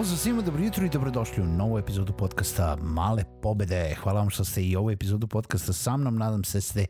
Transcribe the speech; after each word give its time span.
Pozdrav 0.00 0.18
svima, 0.18 0.42
dobro 0.42 0.62
jutro 0.64 0.84
i 0.84 0.88
dobrodošli 0.88 1.42
u 1.42 1.46
novu 1.46 1.78
epizodu 1.78 2.12
podcasta 2.12 2.76
Male 2.82 3.24
pobede. 3.42 3.94
Hvala 4.02 4.20
vam 4.20 4.30
što 4.30 4.44
ste 4.44 4.62
i 4.62 4.76
ovu 4.76 4.90
epizodu 4.90 5.26
podcasta 5.26 5.72
sa 5.72 5.96
mnom. 5.96 6.16
Nadam 6.16 6.44
se 6.44 6.58
da 6.58 6.62
ste 6.62 6.86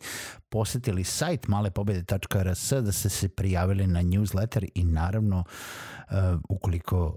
posetili 0.49 1.05
sajt 1.05 1.49
malepobede.rs, 1.49 2.73
da 2.73 2.93
ste 2.93 3.09
se 3.09 3.29
prijavili 3.29 3.87
na 3.87 4.03
newsletter 4.03 4.69
i 4.75 4.85
naravno 4.85 5.39
uh, 5.39 6.17
ukoliko 6.49 7.17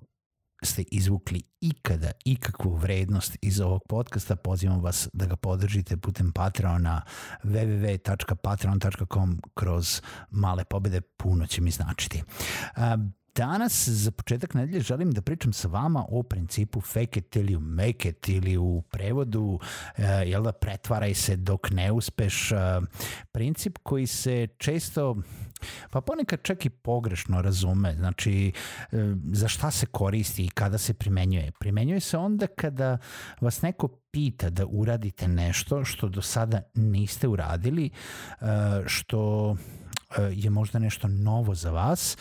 ste 0.64 0.84
izvukli 0.92 1.42
ikada 1.62 2.12
ikakvu 2.26 2.76
vrednost 2.76 3.38
iz 3.42 3.62
ovog 3.62 3.82
podcasta, 3.90 4.36
pozivam 4.36 4.82
vas 4.82 5.10
da 5.14 5.26
ga 5.26 5.36
podržite 5.36 5.98
putem 5.98 6.32
Patreona 6.32 7.02
www.patreon.com 7.44 9.42
kroz 9.54 10.02
male 10.30 10.64
pobede, 10.64 11.02
puno 11.02 11.48
će 11.48 11.62
mi 11.62 11.72
značiti. 11.72 12.24
Uh, 12.78 13.23
Danas 13.36 13.90
za 13.90 14.12
početak 14.12 14.54
nedelje 14.54 14.80
želim 14.80 15.12
da 15.12 15.22
pričam 15.22 15.54
sa 15.54 15.68
vama 15.68 16.06
o 16.10 16.24
principu 16.24 16.82
fake 16.82 17.20
it 17.20 17.36
you 17.36 17.60
make 17.60 18.10
it 18.10 18.30
ili 18.30 18.58
u 18.58 18.82
prevodu 18.82 19.42
uh, 19.42 19.60
jel 20.26 20.44
da 20.44 20.52
pretvaraj 20.52 21.14
se 21.14 21.36
dok 21.36 21.72
ne 21.72 21.92
uspeš 21.92 22.52
uh, 22.52 22.58
princip 23.32 23.78
koji 23.84 24.08
se 24.08 24.48
često 24.58 25.16
pa 25.90 26.02
ponekad 26.02 26.40
čak 26.44 26.66
i 26.66 26.70
pogrešno 26.70 27.42
razume 27.42 27.96
znači 27.96 28.52
uh, 28.92 29.00
za 29.32 29.48
šta 29.48 29.72
se 29.72 29.86
koristi 29.86 30.46
i 30.46 30.50
kada 30.50 30.78
se 30.78 30.94
primenjuje. 30.94 31.52
Primenjuje 31.60 32.00
se 32.00 32.18
onda 32.18 32.48
kada 32.48 32.98
vas 33.42 33.62
neko 33.62 33.88
pita 33.88 34.50
da 34.50 34.66
uradite 34.66 35.28
nešto 35.28 35.86
što 35.86 36.10
do 36.10 36.22
sada 36.22 36.62
niste 36.74 37.28
uradili 37.28 37.90
što 38.86 39.56
je 40.32 40.50
možda 40.50 40.80
nešto 40.80 41.08
novo 41.08 41.56
za 41.56 41.72
vas, 41.72 42.18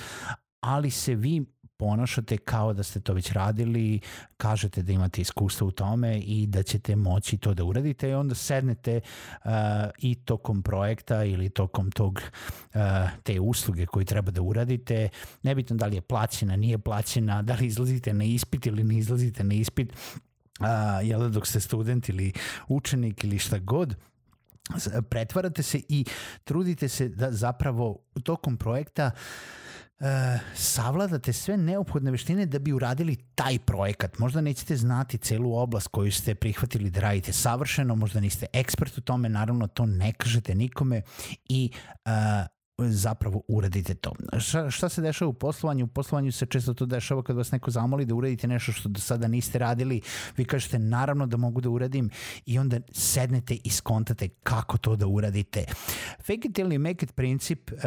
ali 0.63 0.91
se 0.91 1.15
vi 1.15 1.45
ponašate 1.77 2.37
kao 2.37 2.73
da 2.73 2.83
ste 2.83 3.01
to 3.01 3.13
već 3.13 3.33
radili, 3.33 4.01
kažete 4.37 4.83
da 4.83 4.93
imate 4.93 5.21
iskustva 5.21 5.67
u 5.67 5.71
tome 5.71 6.19
i 6.19 6.47
da 6.47 6.63
ćete 6.63 6.97
moći 6.97 7.39
to 7.39 7.55
da 7.55 7.65
uradite 7.65 8.11
i 8.11 8.15
onda 8.15 8.35
sednete 8.35 9.01
uh, 9.45 9.51
i 9.99 10.15
tokom 10.15 10.63
projekta 10.63 11.25
ili 11.25 11.51
tokom 11.51 11.91
tog 11.91 12.21
uh, 12.75 12.81
te 13.23 13.41
usluge 13.41 13.87
koju 13.87 14.05
treba 14.05 14.31
da 14.31 14.43
uradite, 14.43 15.09
nebitno 15.43 15.77
da 15.77 15.87
li 15.87 15.97
je 15.97 16.01
plaćena, 16.01 16.57
nije 16.57 16.79
plaćena, 16.79 17.43
da 17.43 17.55
li 17.55 17.67
izlazite 17.67 18.15
na 18.15 18.25
ispit 18.25 18.67
ili 18.67 18.85
ne 18.85 18.99
izlazite 18.99 19.45
na 19.45 19.55
ispit, 19.55 19.93
uh, 19.93 20.67
jel 21.03 21.21
da 21.21 21.29
dok 21.29 21.47
ste 21.47 21.61
student 21.61 22.09
ili 22.09 22.33
učenik 22.69 23.25
ili 23.25 23.39
šta 23.39 23.59
god, 23.59 23.95
pretvarate 25.11 25.63
se 25.63 25.81
i 25.89 26.05
trudite 26.45 26.89
se 26.89 27.09
da 27.09 27.33
zapravo 27.33 27.99
tokom 28.25 28.57
projekta 28.57 29.11
uh, 29.15 29.62
savladate 30.55 31.33
sve 31.33 31.57
neophodne 31.57 32.11
veštine 32.11 32.47
da 32.47 32.59
bi 32.59 32.73
uradili 32.73 33.17
taj 33.35 33.59
projekat. 33.59 34.19
Možda 34.19 34.41
nećete 34.41 34.77
znati 34.77 35.19
celu 35.19 35.55
oblast 35.55 35.89
koju 35.89 36.13
ste 36.13 36.35
prihvatili 36.35 36.91
da 36.91 37.01
radite 37.01 37.33
savršeno, 37.33 37.95
možda 37.95 38.21
niste 38.21 38.47
ekspert 38.53 38.99
u 38.99 39.01
tome, 39.01 39.29
naravno 39.29 39.67
to 39.67 39.87
ne 39.87 40.13
kažete 40.13 40.55
nikome 40.55 41.03
i 41.49 41.71
e, 42.05 42.11
zapravo 42.91 43.43
uradite 43.49 43.95
to. 43.95 44.13
Šta, 44.39 44.71
šta 44.71 44.89
se 44.89 45.03
dešava 45.03 45.29
u 45.29 45.33
poslovanju? 45.33 45.85
U 45.85 45.89
poslovanju 45.89 46.33
se 46.33 46.47
često 46.47 46.75
to 46.75 46.87
dešava 46.87 47.23
kad 47.23 47.37
vas 47.37 47.53
neko 47.53 47.71
zamoli 47.71 48.05
da 48.05 48.15
uradite 48.15 48.49
nešto 48.49 48.73
što 48.73 48.89
do 48.89 49.01
sada 49.01 49.29
niste 49.29 49.59
radili. 49.59 50.01
Vi 50.37 50.45
kažete 50.45 50.79
naravno 50.79 51.27
da 51.27 51.37
mogu 51.37 51.61
da 51.61 51.71
uradim 51.71 52.11
i 52.47 52.59
onda 52.59 52.81
sednete 52.93 53.57
i 53.65 53.71
skontate 53.71 54.29
kako 54.29 54.79
to 54.79 54.97
da 54.97 55.07
uradite. 55.07 55.65
Fake 56.19 56.49
it 56.49 56.59
ili 56.59 56.79
make 56.79 57.05
it 57.05 57.15
princip 57.15 57.71
uh, 57.73 57.79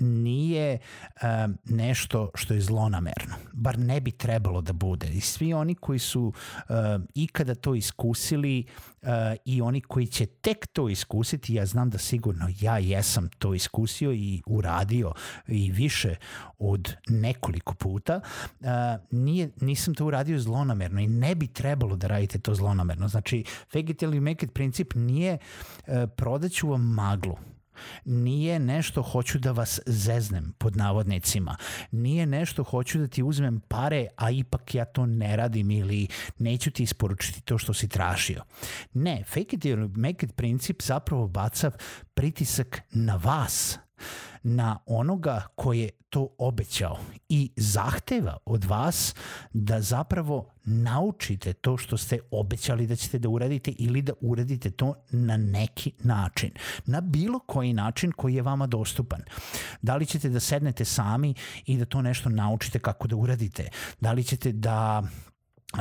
nije 0.00 0.78
uh, 0.78 1.20
nešto 1.64 2.30
što 2.34 2.54
je 2.54 2.60
zlonamerno. 2.60 3.34
Bar 3.52 3.78
ne 3.78 4.00
bi 4.00 4.10
trebalo 4.10 4.60
da 4.60 4.72
bude. 4.72 5.08
I 5.08 5.20
svi 5.20 5.52
oni 5.52 5.74
koji 5.74 5.98
su 5.98 6.22
uh, 6.22 6.74
ikada 7.14 7.54
to 7.54 7.74
iskusili 7.74 8.64
uh, 9.02 9.08
i 9.44 9.62
oni 9.62 9.80
koji 9.80 10.06
će 10.06 10.26
tek 10.26 10.66
to 10.66 10.88
iskusiti, 10.88 11.54
ja 11.54 11.66
znam 11.66 11.90
da 11.90 11.98
sigurno 11.98 12.48
ja 12.60 12.78
jesam 12.78 13.28
to 13.38 13.54
iskusio 13.54 14.12
i 14.12 14.25
uradio 14.46 15.12
i 15.48 15.70
više 15.72 16.14
od 16.58 16.94
nekoliko 17.08 17.74
puta, 17.74 18.20
uh, 18.60 18.66
nije, 19.10 19.50
nisam 19.60 19.94
to 19.94 20.06
uradio 20.06 20.38
zlonamerno 20.38 21.00
i 21.00 21.06
ne 21.06 21.34
bi 21.34 21.46
trebalo 21.46 21.96
da 21.96 22.06
radite 22.06 22.38
to 22.38 22.54
zlonamerno. 22.54 23.08
Znači, 23.08 23.44
fake 23.72 23.92
it 23.92 24.02
ili 24.02 24.20
make 24.20 24.46
it 24.46 24.52
princip 24.52 24.94
nije 24.94 25.38
uh, 25.38 25.94
prodaću 26.16 26.68
vam 26.68 26.82
maglu 26.82 27.36
Nije 28.04 28.58
nešto 28.58 29.02
hoću 29.02 29.38
da 29.38 29.52
vas 29.52 29.80
zeznem 29.86 30.54
pod 30.58 30.76
navodnicima. 30.76 31.56
Nije 31.90 32.26
nešto 32.26 32.64
hoću 32.64 32.98
da 32.98 33.06
ti 33.06 33.22
uzmem 33.22 33.60
pare, 33.60 34.06
a 34.16 34.30
ipak 34.30 34.74
ja 34.74 34.84
to 34.84 35.06
ne 35.06 35.36
radim 35.36 35.70
ili 35.70 36.08
neću 36.38 36.70
ti 36.70 36.82
isporučiti 36.82 37.40
to 37.40 37.58
što 37.58 37.74
si 37.74 37.88
tražio. 37.88 38.42
Ne, 38.94 39.24
fake 39.24 39.56
it 39.56 39.64
or 39.64 39.88
make 39.96 40.26
it 40.26 40.36
princip 40.36 40.82
zapravo 40.82 41.28
baca 41.28 41.70
pritisak 42.14 42.80
na 42.90 43.16
vas 43.16 43.78
na 44.42 44.78
onoga 44.86 45.46
ko 45.54 45.72
je 45.72 45.90
to 46.10 46.28
obećao 46.38 46.98
i 47.28 47.52
zahteva 47.56 48.36
od 48.44 48.64
vas 48.64 49.14
da 49.52 49.80
zapravo 49.80 50.50
naučite 50.64 51.52
to 51.52 51.76
što 51.76 51.96
ste 51.96 52.18
obećali 52.30 52.86
da 52.86 52.96
ćete 52.96 53.18
da 53.18 53.28
uradite 53.28 53.70
ili 53.78 54.02
da 54.02 54.12
uradite 54.20 54.70
to 54.70 54.94
na 55.10 55.36
neki 55.36 55.92
način. 55.98 56.50
Na 56.86 57.00
bilo 57.00 57.38
koji 57.38 57.72
način 57.72 58.12
koji 58.12 58.34
je 58.34 58.42
vama 58.42 58.66
dostupan. 58.66 59.20
Da 59.82 59.96
li 59.96 60.06
ćete 60.06 60.28
da 60.28 60.40
sednete 60.40 60.84
sami 60.84 61.34
i 61.66 61.76
da 61.76 61.84
to 61.84 62.02
nešto 62.02 62.28
naučite 62.28 62.78
kako 62.78 63.08
da 63.08 63.16
uradite? 63.16 63.68
Da 64.00 64.12
li 64.12 64.24
ćete 64.24 64.52
da 64.52 65.02
uh, 65.74 65.80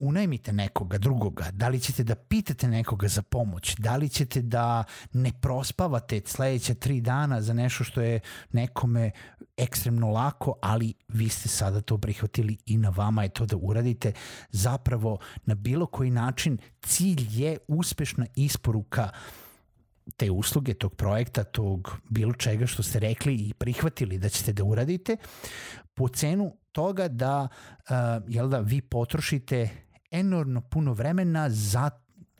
unajmite 0.00 0.52
nekoga 0.52 0.98
drugoga, 0.98 1.50
da 1.52 1.68
li 1.68 1.80
ćete 1.80 2.04
da 2.04 2.14
pitate 2.14 2.68
nekoga 2.68 3.08
za 3.08 3.22
pomoć, 3.22 3.74
da 3.78 3.96
li 3.96 4.08
ćete 4.08 4.42
da 4.42 4.84
ne 5.12 5.32
prospavate 5.40 6.20
sledeća 6.26 6.74
tri 6.74 7.00
dana 7.00 7.42
za 7.42 7.54
nešto 7.54 7.84
što 7.84 8.00
je 8.00 8.20
nekome 8.52 9.10
ekstremno 9.56 10.10
lako, 10.10 10.54
ali 10.62 10.94
vi 11.08 11.28
ste 11.28 11.48
sada 11.48 11.80
to 11.80 11.98
prihvatili 11.98 12.56
i 12.66 12.76
na 12.76 12.88
vama 12.88 13.22
je 13.22 13.28
to 13.28 13.46
da 13.46 13.56
uradite. 13.56 14.12
Zapravo, 14.50 15.18
na 15.44 15.54
bilo 15.54 15.86
koji 15.86 16.10
način 16.10 16.58
cilj 16.82 17.26
je 17.30 17.58
uspešna 17.68 18.26
isporuka 18.36 19.10
te 20.16 20.30
usluge, 20.30 20.74
tog 20.74 20.94
projekta, 20.94 21.44
tog 21.44 21.96
bilo 22.08 22.32
čega 22.32 22.66
što 22.66 22.82
ste 22.82 22.98
rekli 22.98 23.34
i 23.34 23.54
prihvatili 23.54 24.18
da 24.18 24.28
ćete 24.28 24.52
da 24.52 24.64
uradite, 24.64 25.16
po 25.94 26.08
cenu 26.08 26.56
toga 26.72 27.08
da, 27.08 27.48
uh, 27.48 27.94
jel 28.28 28.48
da, 28.48 28.60
vi 28.60 28.80
potrošite 28.80 29.68
enormno 30.10 30.60
puno 30.60 30.92
vremena 30.92 31.50
za, 31.50 31.90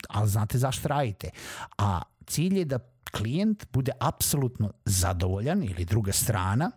ali 0.08 0.28
znate 0.28 0.58
zašto 0.58 0.88
radite. 0.88 1.31
A 1.78 2.02
cilj 2.26 2.58
je 2.58 2.64
da 2.64 2.78
klijent 3.11 3.67
bude 3.72 3.93
apsolutno 4.00 4.72
zadovoljan 4.84 5.62
ili 5.64 5.84
druga 5.84 6.12
strana 6.12 6.70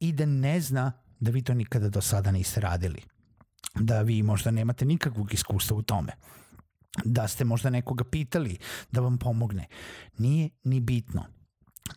i 0.00 0.12
da 0.12 0.26
ne 0.26 0.60
zna 0.60 0.92
da 1.20 1.30
vi 1.30 1.42
to 1.42 1.54
nikada 1.54 1.88
do 1.88 2.00
sada 2.00 2.30
niste 2.30 2.60
radili. 2.60 3.02
Da 3.74 4.02
vi 4.02 4.22
možda 4.22 4.50
nemate 4.50 4.84
nikakvog 4.84 5.34
iskustva 5.34 5.76
u 5.76 5.82
tome. 5.82 6.12
Da 7.04 7.28
ste 7.28 7.44
možda 7.44 7.70
nekoga 7.70 8.04
pitali 8.04 8.58
da 8.90 9.00
vam 9.00 9.18
pomogne. 9.18 9.66
Nije 10.18 10.48
ni 10.64 10.80
bitno. 10.80 11.24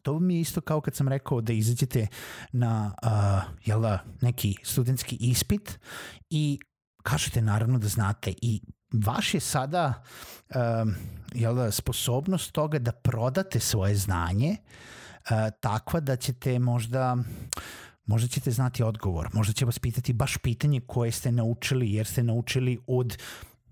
To 0.01 0.19
mi 0.19 0.35
je 0.35 0.41
isto 0.41 0.61
kao 0.61 0.81
kad 0.81 0.95
sam 0.95 1.07
rekao 1.07 1.41
da 1.41 1.53
izađete 1.53 2.07
na 2.51 2.95
uh, 3.03 3.57
jel 3.65 3.81
da, 3.81 4.03
neki 4.21 4.55
studentski 4.63 5.15
ispit 5.15 5.79
i 6.29 6.59
kažete 7.05 7.41
naravno 7.41 7.79
da 7.79 7.87
znate. 7.87 8.33
I 8.41 8.61
vaš 9.05 9.33
je 9.33 9.39
sada 9.39 10.03
um, 10.55 10.95
jel 11.33 11.55
da, 11.55 11.71
sposobnost 11.71 12.51
toga 12.51 12.79
da 12.79 12.91
prodate 12.91 13.59
svoje 13.59 13.95
znanje 13.95 14.57
uh, 14.57 15.29
takva 15.59 15.99
da 15.99 16.15
ćete 16.15 16.59
možda 16.59 17.17
možda 18.05 18.27
ćete 18.27 18.51
znati 18.51 18.83
odgovor, 18.83 19.29
možda 19.33 19.53
će 19.53 19.65
vas 19.65 19.79
pitati 19.79 20.13
baš 20.13 20.37
pitanje 20.37 20.81
koje 20.87 21.11
ste 21.11 21.31
naučili 21.31 21.93
jer 21.93 22.05
ste 22.05 22.23
naučili 22.23 22.79
od 22.87 23.17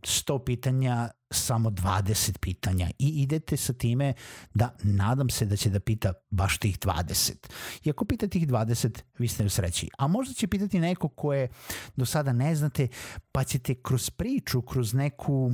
100 0.02 0.44
pitanja 0.46 1.10
samo 1.34 1.70
20 1.70 2.38
pitanja 2.38 2.90
i 3.00 3.08
idete 3.08 3.58
sa 3.58 3.74
time 3.74 4.14
da 4.54 4.76
nadam 4.84 5.30
se 5.30 5.46
da 5.46 5.56
će 5.56 5.70
da 5.70 5.80
pita 5.80 6.14
baš 6.30 6.58
tih 6.58 6.80
20. 6.80 7.32
I 7.84 7.90
ako 7.90 8.06
pita 8.06 8.28
tih 8.28 8.48
20, 8.48 9.02
vi 9.18 9.28
ste 9.28 9.46
u 9.46 9.50
sreći. 9.50 9.90
A 9.98 10.08
možda 10.08 10.34
će 10.34 10.48
pitati 10.48 10.80
neko 10.80 11.08
koje 11.08 11.48
do 11.96 12.06
sada 12.06 12.34
ne 12.34 12.56
znate, 12.56 12.88
pa 13.32 13.44
ćete 13.44 13.76
kroz 13.76 14.10
priču, 14.10 14.62
kroz 14.62 14.94
neku 14.94 15.52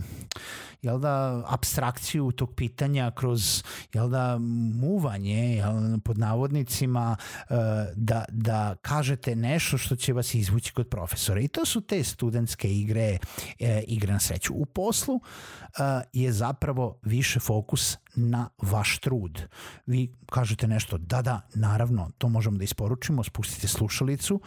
jel 0.81 1.00
da, 1.00 1.44
abstrakciju 1.48 2.31
tog 2.31 2.56
pitanja, 2.56 3.12
kroz 3.12 3.64
jel 3.94 4.10
da, 4.10 4.38
muvanje 4.74 5.56
jel, 5.56 6.00
pod 6.04 6.18
navodnicima, 6.18 7.16
eh, 7.50 7.56
da, 7.96 8.26
da 8.30 8.76
kažete 8.81 9.36
nešto 9.36 9.78
što 9.78 9.96
će 9.96 10.14
vas 10.14 10.34
izvući 10.34 10.74
kod 10.74 10.90
profesora. 10.90 11.42
I 11.42 11.48
to 11.48 11.66
su 11.66 11.81
te 11.81 12.04
studentske 12.04 12.74
igre, 12.74 13.18
eh, 13.60 13.84
igre 13.88 14.14
na 14.14 14.20
sreću. 14.20 14.54
U 14.54 14.66
poslu 14.66 15.20
je 16.13 16.31
zapravo 16.31 17.00
više 17.01 17.39
fokus 17.39 17.98
na 18.16 18.50
vaš 18.62 19.00
trud. 19.00 19.42
Vi 19.86 20.13
kažete 20.25 20.68
nešto, 20.68 20.98
da, 20.98 21.21
da, 21.21 21.42
naravno, 21.56 22.12
to 22.18 22.30
možemo 22.30 22.57
da 22.57 22.63
isporučimo, 22.63 23.24
spustite 23.24 23.68
slušalicu 23.68 24.42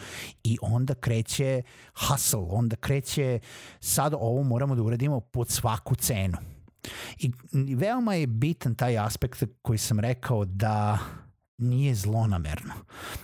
i 0.45 0.59
onda 0.63 0.95
kreće 0.95 1.63
hustle, 2.09 2.41
onda 2.41 2.77
kreće 2.77 3.41
sad 3.81 4.15
ovo 4.15 4.43
moramo 4.43 4.75
da 4.75 4.83
uradimo 4.83 5.21
pod 5.21 5.51
svaku 5.51 5.95
cenu. 5.95 6.37
I 7.19 7.33
veoma 7.75 8.15
je 8.15 8.27
bitan 8.27 8.75
taj 8.75 8.99
aspekt 8.99 9.43
koji 9.63 9.79
sam 9.79 10.01
rekao 10.01 10.45
da 10.45 10.99
nije 11.63 11.95
zlonamerno, 11.95 12.75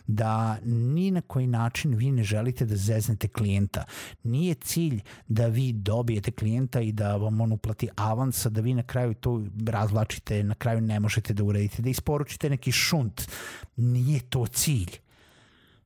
da 0.07 0.59
ni 0.65 1.11
na 1.11 1.21
koji 1.21 1.47
način 1.47 1.95
vi 1.95 2.11
ne 2.11 2.23
želite 2.23 2.67
da 2.67 2.77
zeznete 2.77 3.29
klijenta. 3.29 3.85
Nije 4.23 4.55
cilj 4.55 5.01
da 5.29 5.47
vi 5.47 5.73
dobijete 5.73 6.31
klijenta 6.31 6.81
i 6.81 6.93
da 6.93 7.17
vam 7.17 7.41
on 7.41 7.53
uplati 7.53 7.89
avansa, 7.97 8.49
da 8.49 8.61
vi 8.61 8.75
na 8.75 8.83
kraju 8.83 9.15
to 9.15 9.45
razvlačite, 9.67 10.43
na 10.43 10.55
kraju 10.55 10.81
ne 10.81 11.01
možete 11.01 11.35
da 11.35 11.45
uradite, 11.45 11.83
da 11.83 11.91
isporučite 11.91 12.51
neki 12.51 12.73
šunt. 12.73 13.31
Nije 13.77 14.21
to 14.21 14.47
cilj. 14.47 14.91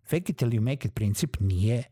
Fake 0.05 0.33
it 0.33 0.43
you 0.43 0.61
make 0.61 0.89
it 0.89 0.95
princip 0.95 1.37
nije 1.41 1.83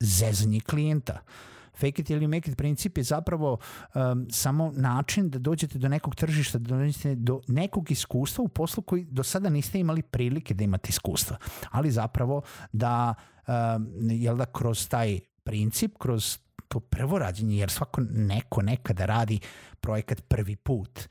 zezanje 0.00 0.60
klijenta. 0.60 1.12
Uh, 1.12 1.57
fake 1.80 2.02
it 2.02 2.10
ili 2.10 2.26
make 2.26 2.50
it 2.50 2.56
princip 2.56 2.98
je 2.98 3.04
zapravo 3.04 3.58
um, 3.94 4.26
samo 4.30 4.72
način 4.76 5.30
da 5.30 5.38
dođete 5.38 5.78
do 5.78 5.88
nekog 5.88 6.14
tržišta, 6.14 6.58
da 6.58 6.76
dođete 6.76 7.14
do 7.14 7.40
nekog 7.46 7.90
iskustva 7.90 8.44
u 8.44 8.48
poslu 8.48 8.82
koji 8.82 9.04
do 9.04 9.22
sada 9.22 9.48
niste 9.48 9.80
imali 9.80 10.02
prilike 10.02 10.54
da 10.54 10.64
imate 10.64 10.88
iskustva, 10.88 11.36
ali 11.70 11.90
zapravo 11.90 12.42
da, 12.72 13.14
um, 13.48 13.88
jel 14.10 14.36
da 14.36 14.46
kroz 14.46 14.88
taj 14.88 15.20
princip, 15.44 15.98
kroz 15.98 16.38
to 16.68 16.80
prvo 16.80 17.18
rađenje, 17.18 17.56
jer 17.56 17.70
svako 17.70 18.00
neko 18.10 18.62
nekada 18.62 19.06
radi 19.06 19.40
projekat 19.80 20.22
prvi 20.28 20.56
put, 20.56 21.08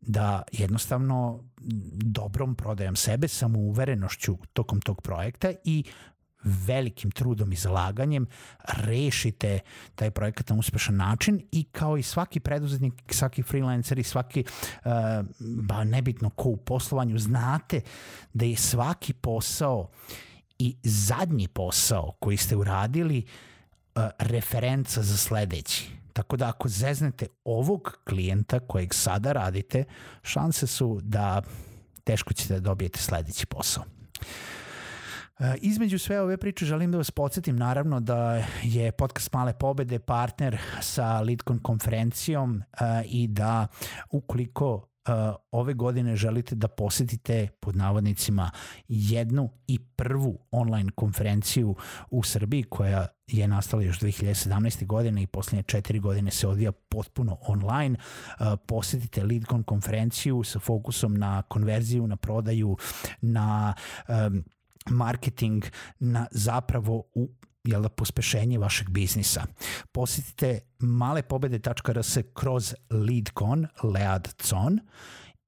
da 0.00 0.42
jednostavno 0.52 1.44
dobrom 2.04 2.54
prodajom 2.54 2.96
sebe, 2.96 3.28
samouverenošću 3.28 4.36
tokom 4.52 4.80
tog 4.80 5.02
projekta 5.02 5.52
i 5.64 5.84
velikim 6.46 7.10
trudom 7.10 7.52
i 7.52 7.56
zalaganjem 7.56 8.26
rešite 8.68 9.58
taj 9.94 10.10
projekat 10.10 10.48
na 10.48 10.56
uspešan 10.56 10.96
način 10.96 11.42
i 11.52 11.64
kao 11.64 11.96
i 11.96 12.02
svaki 12.02 12.40
preduzetnik, 12.40 12.94
svaki 13.10 13.42
freelancer 13.42 13.98
i 13.98 14.02
svaki, 14.02 14.44
uh, 14.84 14.90
ba 15.38 15.84
nebitno 15.84 16.30
ko 16.30 16.48
u 16.48 16.56
poslovanju, 16.56 17.18
znate 17.18 17.80
da 18.32 18.44
je 18.44 18.56
svaki 18.56 19.12
posao 19.12 19.88
i 20.58 20.76
zadnji 20.82 21.48
posao 21.48 22.12
koji 22.20 22.36
ste 22.36 22.56
uradili 22.56 23.24
uh, 23.24 24.02
referenca 24.18 25.02
za 25.02 25.16
sledeći. 25.16 25.90
Tako 26.12 26.36
da 26.36 26.48
ako 26.48 26.68
zeznete 26.68 27.26
ovog 27.44 27.98
klijenta 28.04 28.60
kojeg 28.60 28.94
sada 28.94 29.32
radite, 29.32 29.84
šanse 30.22 30.66
su 30.66 31.00
da 31.02 31.42
teško 32.04 32.34
ćete 32.34 32.54
da 32.54 32.60
dobijete 32.60 33.00
sledeći 33.00 33.46
posao. 33.46 33.84
E, 35.38 35.54
između 35.60 35.98
sve 35.98 36.20
ove 36.20 36.36
priče 36.36 36.64
želim 36.64 36.92
da 36.92 36.98
vas 36.98 37.10
podsjetim 37.10 37.56
naravno 37.56 38.00
da 38.00 38.44
je 38.62 38.92
podcast 38.92 39.32
Male 39.32 39.58
pobede 39.58 39.98
partner 39.98 40.58
sa 40.80 41.20
Lidcon 41.20 41.58
konferencijom 41.58 42.62
e, 42.62 43.02
i 43.04 43.28
da 43.28 43.66
ukoliko 44.10 44.88
uh, 45.08 45.34
ove 45.50 45.74
godine 45.74 46.16
želite 46.16 46.54
da 46.54 46.68
posetite 46.68 47.48
pod 47.60 47.76
navodnicima 47.76 48.50
jednu 48.88 49.50
i 49.66 49.78
prvu 49.78 50.38
online 50.50 50.90
konferenciju 50.94 51.76
u 52.10 52.22
Srbiji 52.22 52.62
koja 52.62 53.06
je 53.26 53.48
nastala 53.48 53.82
još 53.82 54.00
2017. 54.00 54.86
godine 54.86 55.22
i 55.22 55.26
poslednje 55.26 55.62
četiri 55.62 55.98
godine 55.98 56.30
se 56.30 56.48
odvija 56.48 56.72
potpuno 56.72 57.38
online. 57.40 57.96
Posetite 58.66 59.24
Leadcon 59.24 59.62
konferenciju 59.62 60.42
sa 60.42 60.58
fokusom 60.58 61.14
na 61.14 61.42
konverziju, 61.42 62.06
na 62.06 62.16
prodaju, 62.16 62.76
na 63.20 63.74
um, 64.08 64.44
marketing 64.90 65.64
na 65.98 66.26
zapravo 66.30 67.02
u 67.14 67.28
jel 67.64 67.82
da, 67.82 67.88
pospešenje 67.88 68.58
vašeg 68.58 68.88
biznisa. 68.90 69.46
Posjetite 69.92 70.60
malepobede.rs 70.78 72.18
kroz 72.34 72.74
LeadCon, 72.90 73.66
LeadCon 73.82 74.80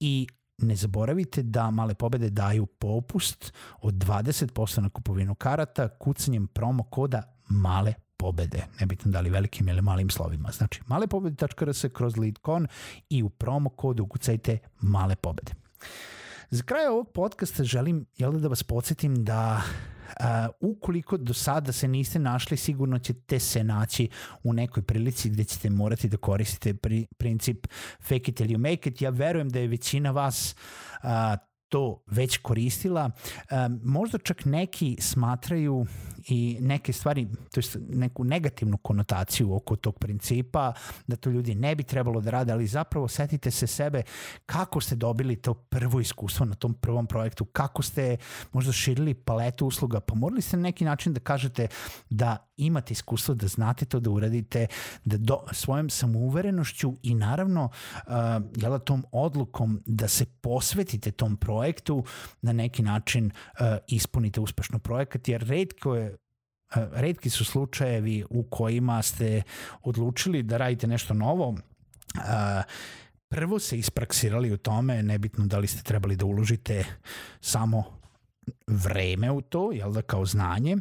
i 0.00 0.26
ne 0.58 0.76
zaboravite 0.76 1.42
da 1.42 1.70
male 1.70 1.94
pobede 1.94 2.30
daju 2.30 2.66
popust 2.66 3.52
od 3.80 3.94
20% 3.94 4.80
na 4.80 4.90
kupovinu 4.90 5.34
karata 5.34 5.88
kucanjem 5.88 6.46
promo 6.46 6.82
koda 6.82 7.22
male 7.48 7.94
pobede, 8.16 8.66
nebitno 8.80 9.10
da 9.10 9.20
li 9.20 9.30
velikim 9.30 9.68
ili 9.68 9.82
malim 9.82 10.10
slovima. 10.10 10.50
Znači, 10.50 10.80
malepobede.rs 10.86 11.84
kroz 11.92 12.16
LeadCon 12.16 12.66
i 13.10 13.22
u 13.22 13.28
promo 13.28 13.70
kodu 13.70 14.02
ukucajte 14.02 14.58
male 14.80 15.16
pobede. 15.16 15.52
Za 16.50 16.62
kraj 16.62 16.86
ovog 16.86 17.12
podcasta 17.12 17.64
želim 17.64 18.06
jel, 18.18 18.32
da 18.32 18.48
vas 18.48 18.62
podsjetim 18.62 19.24
da 19.24 19.62
Uh, 20.08 20.70
ukoliko 20.70 21.16
do 21.16 21.34
sada 21.34 21.72
se 21.72 21.88
niste 21.88 22.18
našli, 22.18 22.56
sigurno 22.56 22.98
ćete 22.98 23.38
se 23.38 23.64
naći 23.64 24.08
u 24.42 24.52
nekoj 24.52 24.82
prilici 24.82 25.30
gde 25.30 25.44
ćete 25.44 25.70
morati 25.70 26.08
da 26.08 26.16
koristite 26.16 26.74
pri, 26.74 27.06
princip 27.18 27.66
fake 28.02 28.30
it 28.30 28.36
till 28.36 28.46
you 28.46 28.58
make 28.58 28.90
it. 28.90 29.02
Ja 29.02 29.10
verujem 29.10 29.48
da 29.48 29.58
je 29.58 29.68
većina 29.68 30.10
vas 30.10 30.54
uh, 31.02 31.08
to 31.68 32.02
već 32.06 32.36
koristila. 32.36 33.10
Možda 33.82 34.18
čak 34.18 34.44
neki 34.44 34.96
smatraju 35.00 35.86
i 36.28 36.58
neke 36.60 36.92
stvari, 36.92 37.28
to 37.52 37.60
je 37.60 37.64
neku 37.88 38.24
negativnu 38.24 38.76
konotaciju 38.76 39.54
oko 39.54 39.76
tog 39.76 39.98
principa, 39.98 40.72
da 41.06 41.16
to 41.16 41.30
ljudi 41.30 41.54
ne 41.54 41.74
bi 41.74 41.82
trebalo 41.82 42.20
da 42.20 42.30
rade, 42.30 42.52
ali 42.52 42.66
zapravo 42.66 43.08
setite 43.08 43.50
se 43.50 43.66
sebe 43.66 44.02
kako 44.46 44.80
ste 44.80 44.96
dobili 44.96 45.36
to 45.36 45.54
prvo 45.54 46.00
iskustvo 46.00 46.46
na 46.46 46.54
tom 46.54 46.74
prvom 46.74 47.06
projektu, 47.06 47.44
kako 47.44 47.82
ste 47.82 48.16
možda 48.52 48.72
širili 48.72 49.14
paletu 49.14 49.66
usluga, 49.66 50.00
pa 50.00 50.14
morali 50.14 50.42
ste 50.42 50.56
na 50.56 50.62
neki 50.62 50.84
način 50.84 51.12
da 51.12 51.20
kažete 51.20 51.66
da 52.10 52.47
imate 52.58 52.92
iskustvo, 52.92 53.34
da 53.34 53.46
znate 53.46 53.84
to 53.84 54.00
da 54.00 54.10
uradite, 54.10 54.66
da 55.04 55.16
do, 55.16 55.40
svojom 55.52 55.90
samouverenošću 55.90 56.94
i 57.02 57.14
naravno 57.14 57.64
uh, 57.64 58.12
jela, 58.56 58.78
tom 58.78 59.04
odlukom 59.12 59.82
da 59.86 60.08
se 60.08 60.24
posvetite 60.40 61.10
tom 61.10 61.36
projektu 61.36 62.04
na 62.42 62.52
neki 62.52 62.82
način 62.82 63.26
uh, 63.26 63.66
ispunite 63.88 64.40
uspešno 64.40 64.78
projekat, 64.78 65.28
jer 65.28 65.42
redko 65.42 65.94
je 65.94 66.10
uh, 66.10 66.82
redki 66.92 67.30
su 67.30 67.44
slučajevi 67.44 68.24
u 68.30 68.42
kojima 68.42 69.02
ste 69.02 69.42
odlučili 69.82 70.42
da 70.42 70.56
radite 70.56 70.86
nešto 70.86 71.14
novo, 71.14 71.48
uh, 71.48 71.60
prvo 73.28 73.58
se 73.58 73.78
ispraksirali 73.78 74.52
u 74.52 74.56
tome, 74.56 75.02
nebitno 75.02 75.46
da 75.46 75.58
li 75.58 75.66
ste 75.66 75.82
trebali 75.82 76.16
da 76.16 76.24
uložite 76.24 76.84
samo 77.40 77.84
vreme 78.66 79.30
u 79.30 79.40
to, 79.40 79.72
jel 79.72 79.92
da 79.92 80.02
kao 80.02 80.24
znanje, 80.24 80.76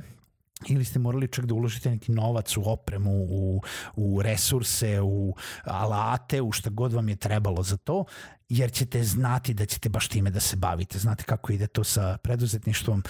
ili 0.66 0.86
ste 0.86 1.00
morali 1.00 1.28
čak 1.28 1.46
da 1.46 1.54
uložite 1.54 1.90
neki 1.92 2.12
novac 2.12 2.58
u 2.58 2.64
opremu, 2.66 3.12
u, 3.12 3.62
u 3.96 4.22
resurse, 4.22 5.02
u 5.02 5.36
alate, 5.64 6.42
u 6.42 6.52
šta 6.52 6.70
god 6.70 6.94
vam 6.94 7.10
je 7.10 7.16
trebalo 7.16 7.64
za 7.64 7.78
to, 7.78 8.06
jer 8.50 8.72
ćete 8.72 9.04
znati 9.04 9.54
da 9.54 9.66
ćete 9.66 9.90
baš 9.90 10.08
time 10.08 10.32
da 10.32 10.40
se 10.40 10.56
bavite. 10.56 11.00
Znate 11.00 11.24
kako 11.24 11.54
ide 11.54 11.68
to 11.68 11.84
sa 11.84 12.18
preduzetništvom. 12.18 13.04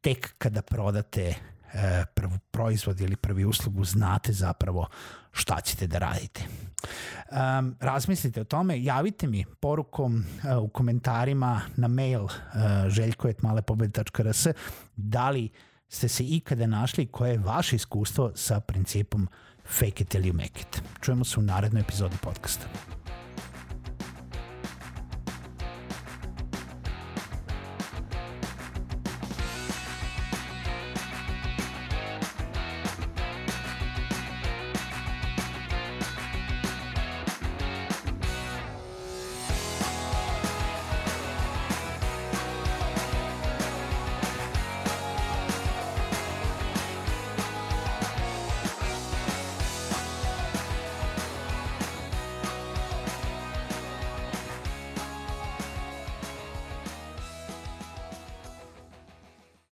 Tek 0.00 0.34
kada 0.38 0.62
prodate 0.62 1.34
e, 1.72 2.04
prvu 2.14 2.38
proizvod 2.50 3.00
ili 3.00 3.16
prvi 3.16 3.44
uslugu, 3.44 3.84
znate 3.84 4.32
zapravo 4.32 4.88
šta 5.32 5.60
ćete 5.60 5.86
da 5.86 5.98
radite. 5.98 6.44
Um, 7.30 7.76
razmislite 7.80 8.40
o 8.40 8.44
tome, 8.44 8.82
javite 8.82 9.26
mi 9.26 9.44
porukom 9.60 10.24
uh, 10.56 10.62
u 10.62 10.68
komentarima 10.68 11.60
na 11.76 11.88
mail 11.88 12.24
uh, 12.24 12.30
željko.malepobede.rs 12.88 14.46
da 14.96 15.30
li 15.30 15.50
ste 15.90 16.08
se 16.08 16.24
ikada 16.24 16.66
našli 16.66 17.06
koje 17.06 17.30
je 17.30 17.38
vaše 17.38 17.76
iskustvo 17.76 18.32
sa 18.34 18.60
principom 18.60 19.28
fake 19.64 20.02
it 20.02 20.08
till 20.08 20.22
you 20.22 20.32
make 20.32 20.60
it. 20.60 20.82
Čujemo 21.00 21.24
se 21.24 21.40
u 21.40 21.42
narednoj 21.42 21.80
epizodi 21.80 22.16
podcasta. 22.22 22.66